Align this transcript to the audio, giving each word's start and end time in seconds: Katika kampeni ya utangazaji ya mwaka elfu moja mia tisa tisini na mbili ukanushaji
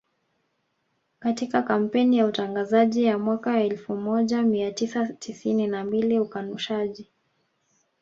Katika 1.19 1.61
kampeni 1.61 2.17
ya 2.17 2.25
utangazaji 2.25 3.03
ya 3.03 3.17
mwaka 3.17 3.59
elfu 3.63 3.95
moja 3.97 4.41
mia 4.41 4.71
tisa 4.71 5.13
tisini 5.13 5.67
na 5.67 5.85
mbili 5.85 6.19
ukanushaji 6.19 7.11